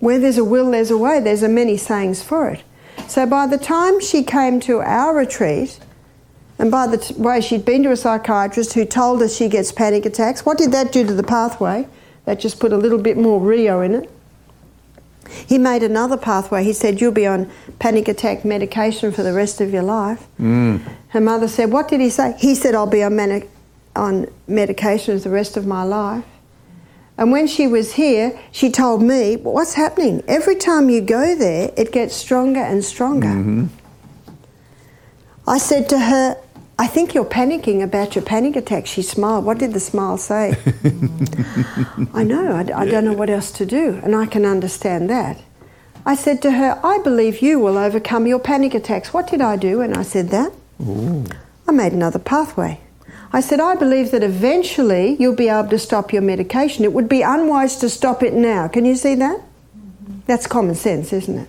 [0.00, 1.20] Where there's a will, there's a way.
[1.20, 2.62] There's a many sayings for it.
[3.06, 5.78] So by the time she came to our retreat,
[6.58, 9.72] and by the t- way she'd been to a psychiatrist who told her she gets
[9.72, 11.86] panic attacks, what did that do to the pathway?
[12.24, 14.10] That just put a little bit more Rio in it.
[15.46, 16.64] He made another pathway.
[16.64, 20.26] He said, You'll be on panic attack medication for the rest of your life.
[20.38, 20.82] Mm.
[21.08, 22.34] Her mother said, What did he say?
[22.38, 23.48] He said, I'll be on, manic-
[23.94, 26.24] on medication for the rest of my life.
[27.20, 30.24] And when she was here, she told me, What's happening?
[30.26, 33.28] Every time you go there, it gets stronger and stronger.
[33.28, 33.66] Mm-hmm.
[35.46, 36.38] I said to her,
[36.78, 38.86] I think you're panicking about your panic attack.
[38.86, 39.44] She smiled.
[39.44, 40.56] What did the smile say?
[42.14, 45.42] I know, I, I don't know what else to do, and I can understand that.
[46.06, 49.12] I said to her, I believe you will overcome your panic attacks.
[49.12, 49.78] What did I do?
[49.78, 50.52] when I said that.
[51.68, 52.80] I made another pathway.
[53.32, 56.84] I said, I believe that eventually you'll be able to stop your medication.
[56.84, 58.66] It would be unwise to stop it now.
[58.66, 59.40] Can you see that?
[60.26, 61.48] That's common sense, isn't it?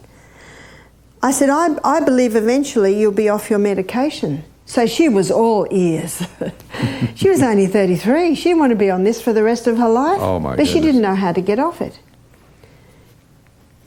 [1.23, 4.43] I said, I, I believe eventually you'll be off your medication.
[4.65, 6.25] So she was all ears.
[7.15, 8.35] she was only 33.
[8.35, 10.19] She didn't want to be on this for the rest of her life.
[10.21, 11.99] Oh, my But she didn't know how to get off it.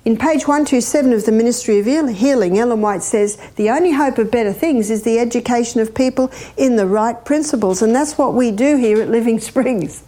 [0.04, 4.30] In page 127 of the Ministry of Healing, Ellen White says, The only hope of
[4.30, 7.80] better things is the education of people in the right principles.
[7.80, 10.02] And that's what we do here at Living Springs.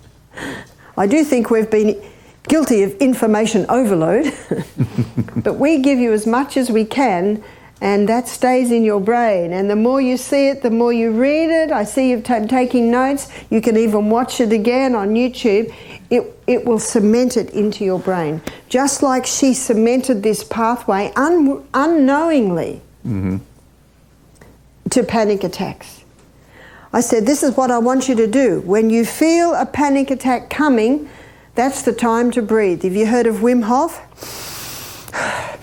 [0.99, 1.99] I do think we've been
[2.47, 4.35] guilty of information overload,
[5.37, 7.43] but we give you as much as we can,
[7.81, 9.53] and that stays in your brain.
[9.53, 11.71] And the more you see it, the more you read it.
[11.71, 13.31] I see you've ta taking notes.
[13.51, 15.75] You can even watch it again on YouTube.
[16.09, 18.41] It, it will cement it into your brain.
[18.69, 23.39] Just like she cemented this pathway un, unknowingly mm-hmm.
[24.89, 26.03] to panic attacks.
[26.95, 28.62] I said, This is what I want you to do.
[28.62, 31.11] When you feel a panic attack coming,
[31.55, 32.85] that's the time to breathe.
[32.85, 34.01] Have you heard of Wim Hof?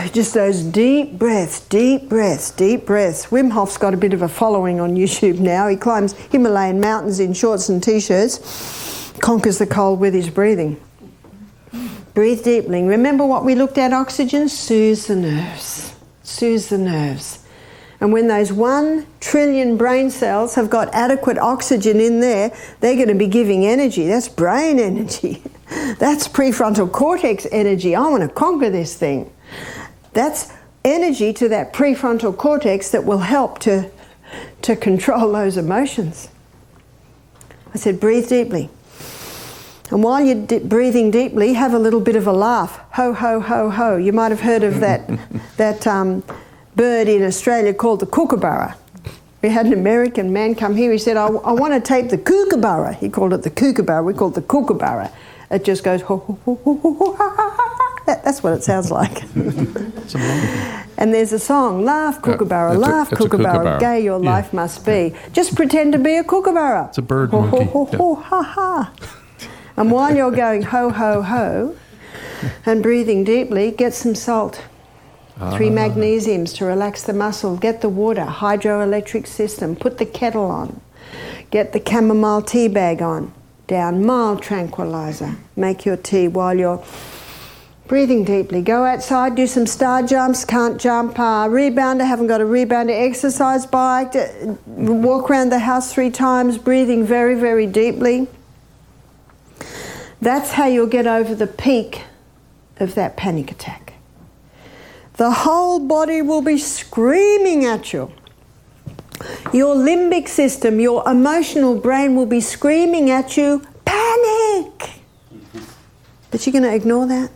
[0.12, 3.26] Just those deep breaths, deep breaths, deep breaths.
[3.26, 5.68] Wim Hof's got a bit of a following on YouTube now.
[5.68, 10.80] He climbs Himalayan mountains in shorts and t shirts, conquers the cold with his breathing.
[12.14, 12.82] Breathe deeply.
[12.82, 14.48] Remember what we looked at oxygen?
[14.48, 15.94] Soothes the nerves.
[16.22, 17.44] Soothes the nerves.
[18.00, 23.08] And when those one trillion brain cells have got adequate oxygen in there, they're going
[23.08, 24.06] to be giving energy.
[24.06, 25.42] That's brain energy.
[25.98, 27.94] That's prefrontal cortex energy.
[27.94, 29.30] I want to conquer this thing.
[30.12, 30.52] That's
[30.84, 33.90] energy to that prefrontal cortex that will help to,
[34.62, 36.28] to control those emotions.
[37.74, 38.70] I said, breathe deeply.
[39.90, 42.80] And while you're di- breathing deeply, have a little bit of a laugh.
[42.92, 43.96] Ho, ho, ho, ho.
[43.96, 45.10] You might have heard of that,
[45.56, 46.22] that um,
[46.76, 48.76] bird in Australia called the kookaburra.
[49.42, 50.92] We had an American man come here.
[50.92, 52.94] He said, I, I want to tape the kookaburra.
[52.94, 54.02] He called it the kookaburra.
[54.04, 55.10] We called it the kookaburra.
[55.50, 57.89] It just goes, ho, ho, ho, ho, ho, ho, ha, ha, ha.
[58.10, 59.22] That, that's what it sounds like.
[60.98, 63.78] And there's a song, Laugh Kookaburra, a- Laugh a Kookaburra, kookaburra.
[63.80, 64.30] gay your Yeah.
[64.30, 65.14] life must be.
[65.32, 66.88] Just pretend to be a kookaburra.
[66.88, 67.98] It's a bird ho, monkey, Ho, ho, yeah.
[67.98, 68.92] ho, ha, ha.
[69.76, 71.76] And while you're going ho, ho, ho,
[72.66, 74.62] and breathing deeply, get some salt.
[75.54, 75.72] Three ah.
[75.72, 77.56] magnesiums to relax the muscle.
[77.56, 79.76] Get the water, hydroelectric system.
[79.76, 80.80] Put the kettle on.
[81.50, 83.32] Get the chamomile tea bag on.
[83.68, 85.36] Down mild tranquilizer.
[85.56, 86.82] Make your tea while you're
[87.90, 88.62] breathing deeply.
[88.62, 90.44] Go outside, do some star jumps.
[90.44, 91.18] Can't jump.
[91.18, 92.06] Uh, rebounder.
[92.06, 92.92] Haven't got a rebounder.
[92.92, 94.14] Exercise bike.
[94.66, 96.56] Walk around the house three times.
[96.56, 98.28] Breathing very, very deeply.
[100.22, 102.04] That's how you'll get over the peak
[102.76, 103.94] of that panic attack.
[105.14, 108.12] The whole body will be screaming at you.
[109.52, 114.90] Your limbic system, your emotional brain will be screaming at you, panic!
[116.30, 117.30] But you're going to ignore that?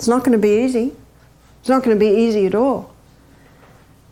[0.00, 0.92] It's not going to be easy.
[1.60, 2.94] It's not going to be easy at all.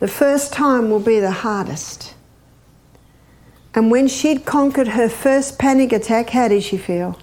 [0.01, 2.13] The first time will be the hardest.
[3.75, 7.19] And when she'd conquered her first panic attack, how did she feel?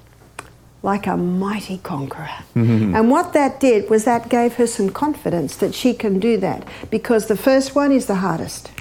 [0.81, 2.27] Like a mighty conqueror.
[2.55, 2.95] Mm-hmm.
[2.95, 6.67] And what that did was that gave her some confidence that she can do that
[6.89, 8.71] because the first one is the hardest.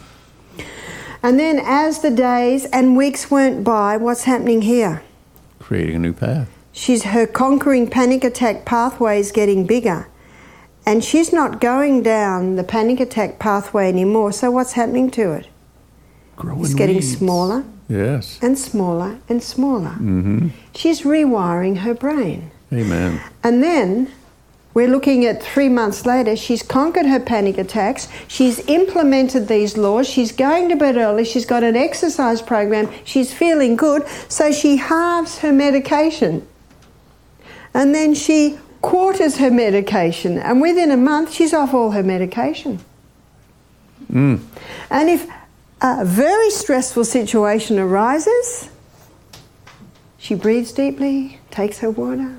[1.23, 5.03] And then as the days and weeks went by, what's happening here?
[5.59, 6.54] Creating a new path.
[6.77, 10.09] She's her conquering panic attack pathway is getting bigger.
[10.85, 14.33] And she's not going down the panic attack pathway anymore.
[14.33, 15.49] So what's happening to it?
[16.37, 17.17] growing It's getting weeds.
[17.17, 18.39] smaller Yes.
[18.43, 19.91] and smaller and smaller.
[19.91, 20.49] Mm-hmm.
[20.75, 22.51] She's rewiring her brain.
[22.73, 23.21] Amen.
[23.45, 24.11] And then
[24.75, 30.09] we're looking at three months later, she's conquered her panic attacks, she's implemented these laws,
[30.09, 34.79] she's going to bed early, she's got an exercise program, she's feeling good, so she
[34.79, 36.45] halves her medication.
[37.75, 42.79] And then she quarters her medication, and within a month, she's off all her medication.
[44.13, 44.41] Mm.
[44.91, 45.27] And if
[45.81, 48.71] a very stressful situation arises,
[50.19, 52.37] she breathes deeply, takes her water,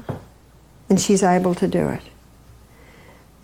[0.89, 2.01] and she's able to do it.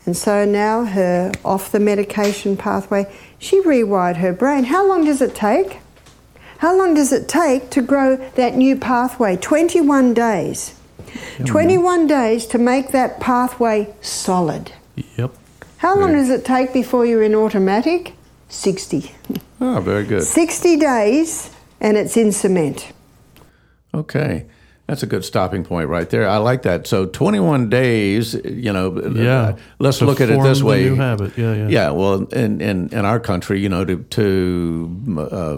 [0.05, 4.65] And so now her off the medication pathway, she rewired her brain.
[4.65, 5.79] How long does it take?
[6.59, 9.35] How long does it take to grow that new pathway?
[9.35, 10.75] 21 days.
[11.45, 14.71] 21 days to make that pathway solid.
[15.17, 15.31] Yep.
[15.77, 16.19] How long Right.
[16.19, 18.13] does it take before you're in automatic?
[18.49, 19.11] 60.
[19.59, 20.23] Oh, very good.
[20.23, 22.91] 60 days and it's in cement.
[23.93, 24.45] Okay.
[24.91, 26.27] That's a good stopping point right there.
[26.27, 26.85] I like that.
[26.85, 29.41] So 21 days, you know, Yeah.
[29.41, 30.83] uh, let's To look at it this way.
[30.83, 31.37] new habit.
[31.37, 31.67] Yeah, yeah.
[31.69, 35.57] Yeah, well, in, in, in our country, you know, to to uh,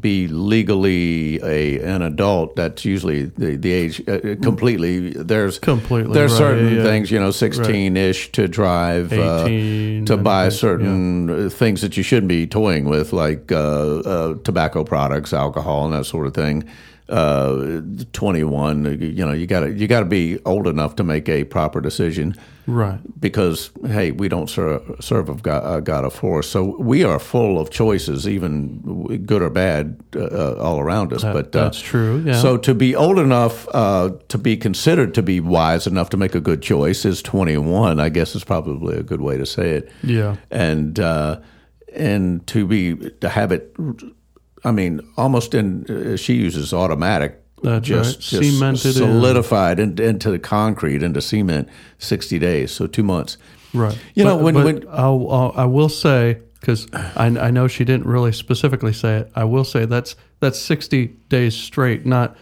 [0.00, 5.10] be legally a an adult, that's usually the, the age uh, completely.
[5.10, 6.82] There's Completely, There's right, certain yeah.
[6.82, 11.98] things, you know, 16 ish to drive, uh, 18 to buy certain uh things that
[11.98, 13.56] you shouldn't be toying with, like uh,
[13.98, 16.64] uh, tobacco products, alcohol, and that sort of thing.
[17.10, 17.80] Uh,
[18.12, 21.42] 21, you know, you got to you got to be old enough to make a
[21.44, 22.34] proper decision
[22.66, 23.00] Right.
[23.20, 27.18] because hey, we don't serve, serve a God, a God of force, so we are
[27.18, 31.22] full of choices, even good or bad, uh, uh, all around us.
[31.22, 32.40] That- but uh, that's true, yeah.
[32.40, 36.36] So to be old enough uh, to be considered to be wise enough to make
[36.36, 37.98] a good choice is twenty one.
[37.98, 39.90] I guess is probably a good way to say it.
[40.04, 40.36] Yeah.
[40.52, 41.40] and uh,
[41.92, 43.74] and to be to have it.
[44.64, 47.36] I mean, almost in uh, she uses automatic.
[47.62, 48.20] That's just, right.
[48.42, 51.68] just Cemented solidified in, into the concrete, into cement,
[51.98, 53.36] sixty days, so two months.
[53.74, 53.96] Right.
[54.14, 57.84] You know, when- but when- I'll, I'll, I will say because I, I know she
[57.84, 59.32] didn't really specifically say it.
[59.34, 62.36] I will say that's that's sixty days straight, not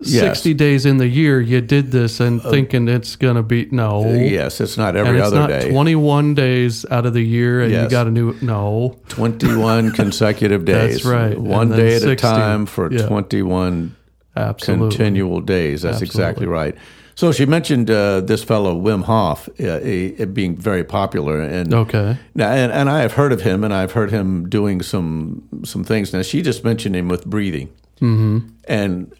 [0.00, 0.22] Yes.
[0.22, 1.40] Uh, sixty days in the year.
[1.40, 4.04] You did this and thinking it's gonna be no.
[4.08, 5.70] Yes, it's not and every it's other not day.
[5.70, 11.02] 21 days out of the year and you got a new no 21 consecutive days.
[11.02, 11.36] That's right.
[11.38, 12.12] One day at 60.
[12.12, 13.06] a time for Yeah.
[13.08, 13.96] 21
[14.36, 15.82] absolutely continual days.
[15.82, 16.76] That's exactly right.
[17.16, 22.16] So she mentioned uh, this fellow Wim Hof uh, uh, being very popular, and okay
[22.36, 25.82] now, and, and I have heard of him, and I've heard him doing some some
[25.82, 26.12] things.
[26.12, 28.46] Now she just mentioned him with breathing, mm-hmm.
[28.68, 29.12] and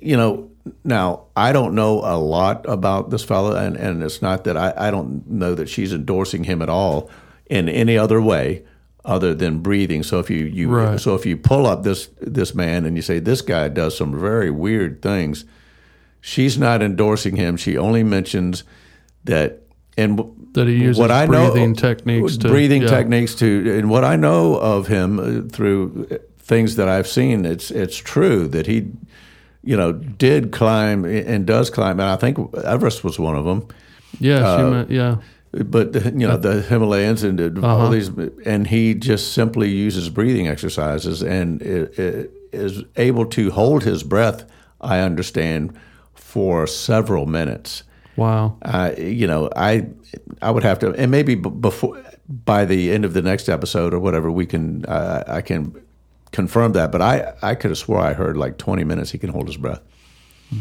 [0.00, 0.50] you know,
[0.82, 4.72] now I don't know a lot about this fellow, and, and it's not that I,
[4.76, 7.10] I don't know that she's endorsing him at all
[7.46, 8.64] in any other way
[9.04, 10.02] other than breathing.
[10.02, 10.98] So if you, you Right.
[10.98, 14.18] so if you pull up this this man and you say this guy does some
[14.18, 15.44] very weird things,
[16.22, 17.56] she's not endorsing him.
[17.58, 18.64] She only mentions
[19.24, 19.60] that
[19.98, 20.18] and
[20.54, 22.88] That he uses what I breathing know, techniques to- breathing yeah.
[22.88, 27.70] techniques to, and what I know of him uh, through things that I've seen, it's
[27.70, 28.88] it's true that he,
[29.64, 33.66] you know, did climb and does climb, and I think Everest was one of them.
[34.20, 35.16] yeah Uh, she meant yeah
[35.52, 37.76] But you know the Himalayas and uh, Uh-huh.
[37.84, 38.10] all these,
[38.46, 44.02] and he just simply uses breathing exercises and i- i- is able to hold his
[44.04, 44.44] breath.
[44.80, 45.70] I understand
[46.14, 47.84] for several minutes.
[48.16, 49.86] wow Uh, you know, I
[50.42, 51.96] I would have to, and maybe b- before
[52.44, 55.72] by the end of the next episode or whatever, we can uh, I can
[56.34, 56.92] confirm that.
[56.92, 59.56] But I I could have swore I heard like twenty minutes he can hold his
[59.56, 59.80] breath,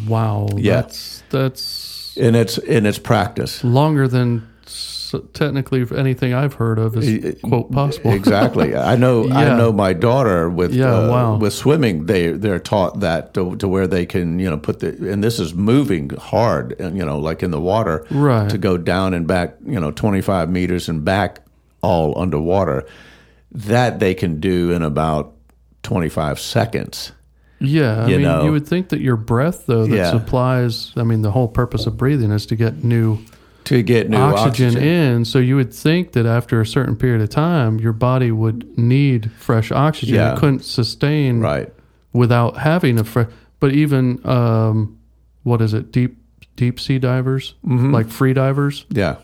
[0.07, 0.81] wow Yeah.
[0.81, 3.63] that's that's and it's and it's practice.
[3.63, 4.47] longer than
[5.33, 8.13] technically anything I've heard of is quote possible.
[8.21, 8.75] exactly.
[8.75, 9.29] I know.
[9.29, 11.37] I know my daughter with Yeah, uh, wow.
[11.37, 12.05] with swimming.
[12.07, 15.39] They they're taught that to, to where they can you know put the and this
[15.39, 18.49] is moving hard and you know like in the water Right.
[18.49, 21.41] to go down and back you know twenty five meters and back
[21.81, 22.85] all underwater.
[23.51, 25.32] That they can do in about
[25.83, 27.11] twenty five seconds.
[27.59, 28.43] Yeah, I You mean, know.
[28.43, 30.11] you would think that your breath, though, that Yeah.
[30.11, 30.91] supplies.
[30.97, 33.19] I mean, the whole purpose of breathing is to get new
[33.65, 35.25] To get new oxygen, oxygen, in.
[35.25, 39.31] So you would think that after a certain period of time, your body would need
[39.39, 40.15] fresh oxygen.
[40.15, 40.33] Yeah.
[40.33, 41.71] It couldn't sustain right?
[42.11, 43.27] without having a fresh.
[43.61, 44.97] But even um,
[45.43, 45.91] what is it?
[45.93, 46.17] Deep
[46.57, 47.93] deep sea divers, Mm-hmm.
[47.93, 49.15] like free divers, Yeah,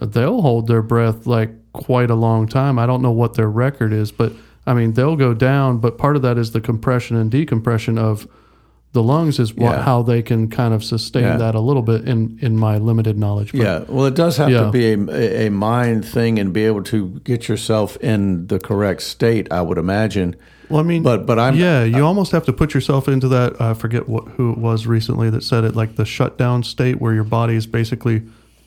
[0.00, 2.78] they'll hold their breath like quite a long time.
[2.78, 4.32] I don't know what their record is, but
[4.66, 5.78] I mean, they'll go down.
[5.78, 8.26] But part of that is the compression and decompression of
[8.92, 9.82] the lungs is what, Yeah.
[9.82, 11.36] how they can kind of sustain Yeah.
[11.36, 13.52] that a little bit in in my limited knowledge.
[13.52, 14.64] But Yeah, well, it does have Yeah.
[14.64, 19.02] to be a, a mind thing and be able to get yourself in the correct
[19.02, 19.48] state.
[19.50, 20.34] I would imagine.
[20.70, 23.60] Well, I mean, But- but I'm- yeah, you almost have to put yourself into that.
[23.60, 27.12] I forget what who it was recently that said it, like the shutdown state where
[27.14, 28.22] your body is basically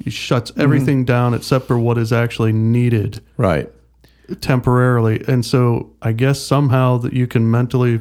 [0.07, 0.61] shuts Mm-hmm.
[0.61, 3.69] everything down except for what is actually needed Right.
[4.41, 5.23] Temporarily.
[5.27, 7.99] And so I guess somehow that you can mentally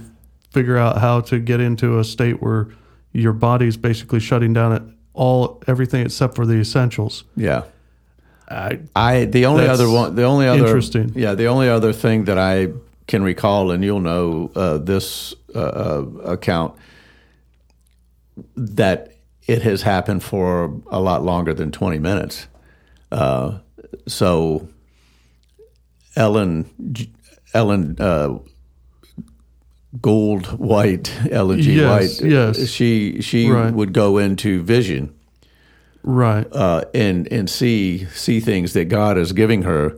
[0.50, 2.68] figure out how to get into a state where
[3.12, 4.82] your body's basically shutting down at
[5.14, 7.24] all everything except for the essentials.
[7.36, 7.64] Yeah.
[8.50, 11.12] I, I the only other one, the only other interesting.
[11.14, 12.68] Yeah, the only other thing that I
[13.06, 16.74] can recall, and you'll know uh, this uh, uh, account
[18.56, 19.12] that
[19.46, 22.48] it has happened for a lot longer than twenty minutes.
[23.12, 23.59] Uh,
[24.07, 24.66] so
[26.18, 26.66] Ellen
[27.54, 28.38] Ellen uh,
[30.02, 32.68] Gould White Ellen G Yes, White yes.
[32.68, 33.72] she she Right.
[33.72, 35.14] would go into vision
[36.02, 36.46] right.
[36.52, 39.96] uh, and and see see things that God is giving her,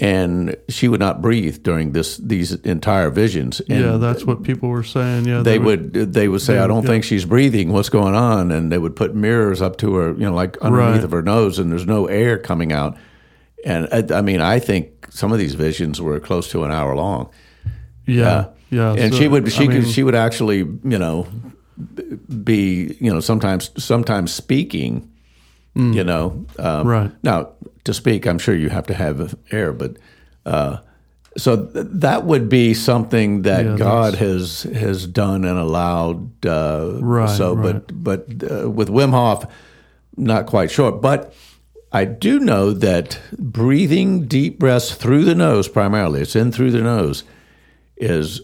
[0.00, 3.60] and she would not breathe during this these entire visions.
[3.68, 5.26] And yeah, that's what people were saying.
[5.26, 6.88] Yeah, they would they would say, they "I don't yeah.
[6.90, 7.72] think she's breathing.
[7.72, 10.94] What's going on?" And they would put mirrors up to her, you know, like underneath
[10.96, 11.04] Right.
[11.04, 12.96] of her nose, and there's no air coming out.
[13.66, 16.94] And I, I mean, I think some of these visions were close to an hour
[16.96, 17.30] long.
[18.04, 18.92] Yeah, yeah.
[18.98, 21.26] and so, she would she I mean, could she would actually you know
[22.42, 25.10] be you know sometimes sometimes speaking
[25.76, 26.86] you know um.
[26.86, 27.10] Right.
[27.24, 27.48] now
[27.82, 29.96] to speak i'm sure you have to have air but
[30.46, 30.76] uh,
[31.36, 36.98] so th- that would be something that Yeah, god has has done and allowed uh,
[37.00, 39.46] Right, so but but uh, with wim hof
[40.16, 41.34] not quite sure but
[41.94, 46.82] I do know that breathing deep breaths through the nose, primarily, it's in through the
[46.82, 47.22] nose,
[47.96, 48.40] is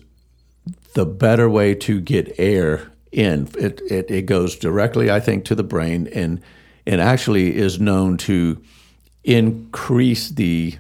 [0.95, 3.49] the better way to get air in.
[3.59, 6.41] It, it it goes directly, I think, to the brain, and
[6.87, 8.63] and actually is known to
[9.25, 10.79] increase the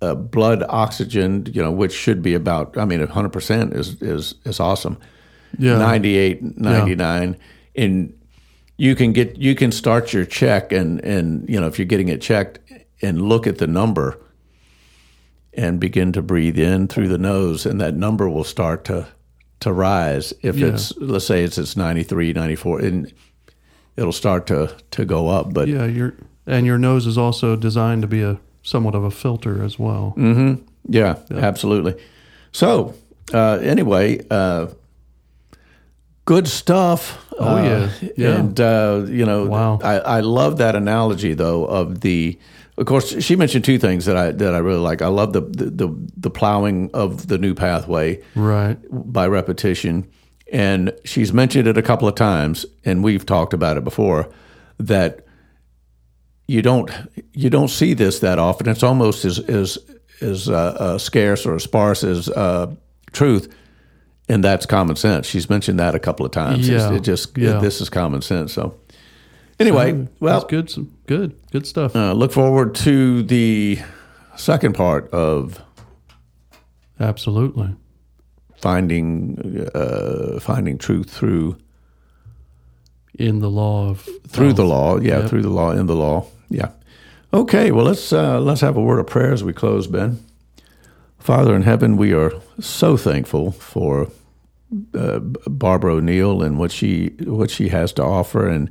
[0.00, 1.46] uh, blood oxygen.
[1.52, 2.76] You know, which should be about.
[2.76, 4.98] I mean, hundred percent is is is awesome.
[5.58, 5.76] Yeah.
[5.76, 7.36] 98, 99.
[7.76, 8.18] and
[8.82, 12.08] you can get you can start your check and and you know if you're getting
[12.08, 12.58] it checked
[13.00, 14.18] and look at the number
[15.54, 19.06] and begin to breathe in through the nose and that number will start to
[19.60, 20.68] to rise if Yeah.
[20.68, 23.12] it's let's say it's it's 93 94 and
[23.96, 26.14] it'll start to to go up but Yeah, your
[26.44, 30.12] and your nose is also designed to be a somewhat of a filter as well.
[30.16, 30.54] mm-hmm
[30.88, 31.94] Yeah, absolutely.
[32.50, 32.94] So,
[33.32, 34.66] uh, anyway, uh,
[36.24, 37.18] good stuff.
[37.38, 37.62] Oh, Uh,
[38.00, 38.08] yeah.
[38.16, 38.38] Yeah.
[38.38, 39.80] And, uh, you know, Wow.
[39.82, 42.38] I, I love that analogy, though, of the.
[42.78, 45.02] Of course, she mentioned two things that I that I really like.
[45.02, 48.78] I love the the, the, the plowing of the new pathway Right.
[48.90, 50.08] by repetition.
[50.52, 54.28] And she's mentioned it a couple of times, and we've talked about it before,
[54.78, 55.26] that
[56.48, 56.90] you don't
[57.34, 58.68] you don't see this that often.
[58.68, 59.78] It's almost as as
[60.22, 62.74] as uh, uh, scarce or as sparse as uh,
[63.12, 63.54] truth,
[64.28, 65.26] and that's common sense.
[65.26, 66.68] She's mentioned that a couple of times.
[66.68, 66.96] It's- Yeah.
[66.96, 67.58] it just Yeah.
[67.58, 68.52] this is common sense.
[68.52, 68.74] So
[69.60, 70.70] anyway, well, That's good.
[70.70, 71.34] some- Good.
[71.50, 71.94] Good stuff.
[71.96, 73.78] uh, look forward to the
[74.36, 75.60] second part of
[77.00, 77.74] Absolutely.
[78.56, 81.56] finding uh, finding truth through
[83.18, 84.98] In the law of through the law.
[84.98, 85.28] Yeah, Yep.
[85.30, 86.26] through the law, in the law.
[86.48, 86.70] Yeah.
[87.34, 87.70] Okay.
[87.70, 90.18] Well, let's uh, let's have a word of prayer as we close, Ben.
[91.22, 94.10] Father in heaven, we are so thankful for
[94.92, 98.68] uh, Barbara O'Neill and what she what she has to offer, and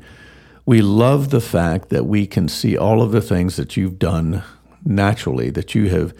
[0.65, 4.43] we love the fact that we can see all of the things that you've done
[4.83, 6.13] naturally, that you have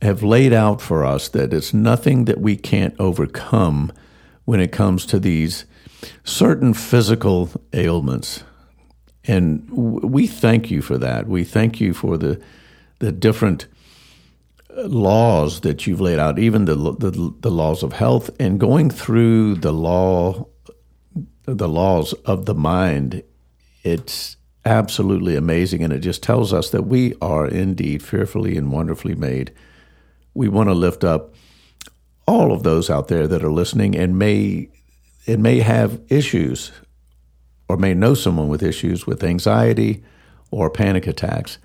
[0.00, 1.28] have laid out for us.
[1.28, 3.92] That it's nothing that we can't overcome
[4.46, 5.66] when it comes to these
[6.24, 8.42] certain physical ailments.
[9.26, 11.28] And we thank you for that.
[11.28, 12.40] We thank you for the
[13.00, 13.66] the different
[14.76, 19.56] laws that you've laid out, even the, the the laws of health, and going through
[19.56, 20.46] the law,
[21.44, 23.22] the laws of the mind.
[23.82, 29.14] It's absolutely amazing, and it just tells us that we are indeed fearfully and wonderfully
[29.14, 29.52] made.
[30.34, 31.34] We want to lift up
[32.26, 34.68] all of those out there that are listening and may
[35.26, 36.72] and may have issues
[37.68, 40.04] or may know someone with issues with anxiety
[40.50, 41.58] or panic attacks.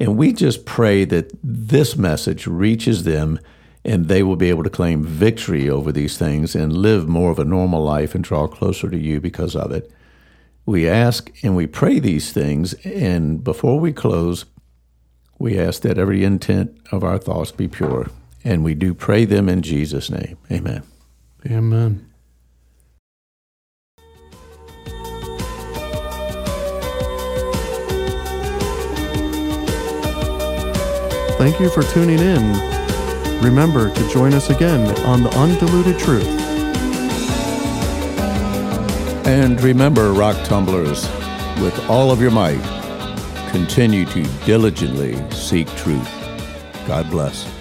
[0.00, 3.38] And we just pray that this message reaches them
[3.84, 7.38] and they will be able to claim victory over these things and live more of
[7.38, 9.90] a normal life and draw closer to you because of it.
[10.66, 12.72] We ask and we pray these things.
[12.84, 14.46] And before we close,
[15.38, 18.08] we ask that every intent of our thoughts be pure.
[18.42, 20.38] And we do pray them in Jesus' name.
[20.50, 20.82] Amen.
[21.46, 22.13] Amen.
[31.44, 32.42] Thank you for tuning in.
[33.42, 36.26] Remember to join us again on The Undiluted Truth.
[39.26, 41.02] And remember, rock tumblers,
[41.60, 42.62] with all of your might,
[43.50, 46.10] continue to diligently seek truth.
[46.86, 47.53] God bless.